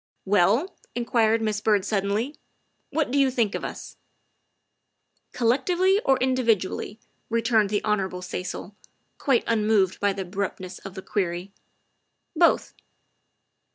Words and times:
"Well," 0.39 0.75
inquired 0.95 1.43
Miss 1.43 1.61
Byrd 1.61 1.85
suddenly," 1.85 2.35
what 2.89 3.11
do 3.11 3.19
you 3.19 3.29
think 3.29 3.53
of 3.53 3.63
us?"" 3.63 3.97
Collectively 5.31 5.99
or 6.03 6.17
individually?" 6.17 6.97
returned 7.29 7.69
the 7.69 7.83
Hon. 7.83 8.19
Cecil, 8.23 8.75
quite 9.19 9.43
unmoved 9.45 9.99
by 9.99 10.11
the 10.13 10.23
abruptness 10.23 10.79
of 10.79 10.95
the 10.95 11.03
query. 11.03 11.51
"Both." 12.35 12.73